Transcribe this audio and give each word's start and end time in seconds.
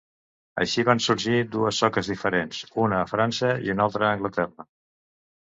Així 0.63 0.85
van 0.87 1.01
sorgir 1.07 1.41
dues 1.55 1.81
soques 1.83 2.09
diferents, 2.13 2.63
una 2.85 2.99
a 3.03 3.11
França 3.13 3.53
i 3.69 3.77
una 3.77 3.87
altra 3.87 4.09
a 4.09 4.17
Anglaterra. 4.19 4.69